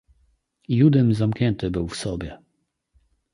[0.69, 2.37] "Judym zamknięty był w sobie."